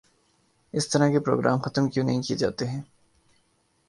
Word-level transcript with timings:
اس 0.73 0.87
طرح 0.89 1.09
کے 1.11 1.19
پروگرام 1.19 1.59
ختم 1.59 1.89
کیوں 1.89 2.05
نہیں 2.05 2.21
کیے 2.21 2.37
جاتے 2.37 2.67
ہیں 2.67 2.81